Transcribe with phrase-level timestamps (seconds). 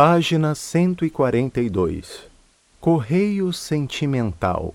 [0.00, 2.20] Página 142.
[2.80, 4.72] Correio Sentimental.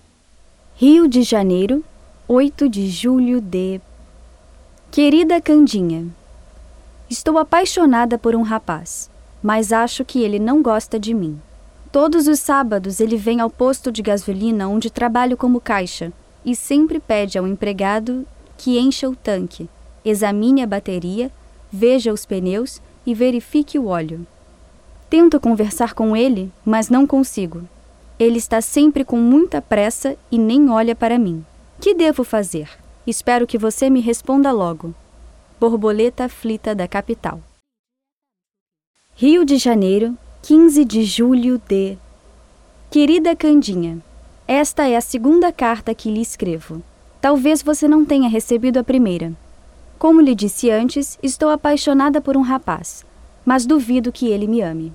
[0.76, 1.82] Rio de Janeiro,
[2.28, 3.80] 8 de julho de.
[4.90, 6.08] Querida Candinha,
[7.08, 9.10] Estou apaixonada por um rapaz,
[9.42, 11.40] mas acho que ele não gosta de mim.
[11.90, 16.12] Todos os sábados ele vem ao posto de gasolina onde trabalho como caixa
[16.44, 18.26] e sempre pede ao empregado
[18.58, 19.70] que encha o tanque,
[20.04, 21.32] examine a bateria,
[21.72, 24.26] veja os pneus e verifique o óleo.
[25.16, 27.62] Tento conversar com ele, mas não consigo.
[28.18, 31.46] Ele está sempre com muita pressa e nem olha para mim.
[31.80, 32.68] Que devo fazer?
[33.06, 34.92] Espero que você me responda logo.
[35.60, 37.40] Borboleta aflita da capital.
[39.14, 41.96] Rio de Janeiro, 15 de julho de.
[42.90, 44.02] Querida Candinha,
[44.48, 46.82] esta é a segunda carta que lhe escrevo.
[47.20, 49.32] Talvez você não tenha recebido a primeira.
[49.96, 53.06] Como lhe disse antes, estou apaixonada por um rapaz,
[53.44, 54.92] mas duvido que ele me ame.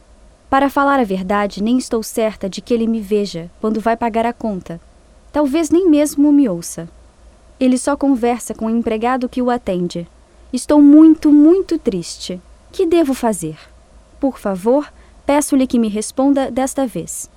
[0.50, 4.26] Para falar a verdade, nem estou certa de que ele me veja quando vai pagar
[4.26, 4.82] a conta.
[5.32, 6.90] Talvez nem mesmo me ouça.
[7.60, 10.08] Ele só conversa com o empregado que o atende.
[10.52, 12.42] Estou muito, muito triste.
[12.72, 13.60] Que devo fazer?
[14.20, 14.92] Por favor,
[15.24, 17.30] peço-lhe que me responda desta vez.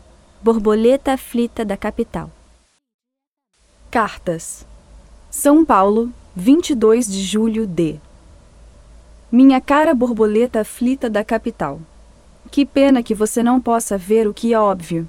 [0.42, 2.30] Borboleta aflita da capital.
[3.91, 4.66] Cartas.
[5.30, 8.00] São Paulo, 22 de julho de.
[9.30, 11.78] Minha cara borboleta aflita da capital.
[12.53, 15.08] Que pena que você não possa ver o que é óbvio.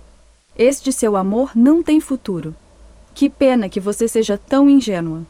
[0.58, 2.55] Este seu amor não tem futuro.
[3.13, 5.23] Que pena que você seja tão ingênua.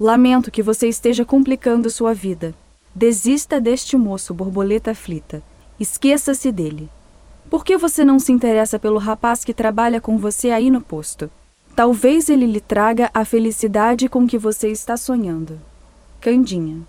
[0.00, 2.52] Lamento que você esteja complicando sua vida.
[2.92, 5.40] Desista deste moço, borboleta aflita.
[5.78, 6.90] Esqueça-se dele.
[7.48, 11.30] Por que você não se interessa pelo rapaz que trabalha com você aí no posto?
[11.76, 15.60] Talvez ele lhe traga a felicidade com que você está sonhando.
[16.20, 16.84] Candinha.